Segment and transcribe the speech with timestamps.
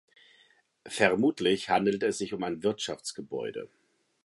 [0.87, 3.69] Vermutlich handelt es sich um ein Wirtschaftsgebäude.